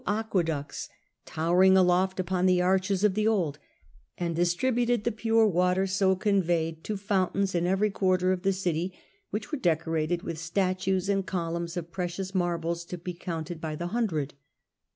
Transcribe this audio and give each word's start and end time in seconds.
31 0.07 0.17
~ 0.17 0.17
aqueducts 0.19 0.89
towering 1.27 1.77
aloft 1.77 2.19
upon 2.19 2.47
the 2.47 2.59
arches 2.59 3.03
of 3.03 3.13
the 3.13 3.27
old, 3.27 3.59
and 4.17 4.35
distributed 4.35 5.03
the 5.03 5.11
pure 5.11 5.45
water 5.45 5.85
so 5.85 6.15
conveyed 6.15 6.83
to 6.83 6.97
foun 6.97 7.29
tains 7.33 7.53
in 7.53 7.67
every 7.67 7.91
quarter 7.91 8.31
of 8.31 8.41
the 8.41 8.51
city, 8.51 8.97
which 9.29 9.51
were 9.51 9.59
decorated 9.59 10.23
with 10.23 10.39
statues 10.39 11.07
and 11.07 11.27
columns 11.27 11.77
of 11.77 11.91
precious 11.91 12.33
marbles 12.33 12.83
to 12.83 12.97
be 12.97 13.13
counted 13.13 13.61
by 13.61 13.75
the 13.75 13.89
hundred. 13.89 14.33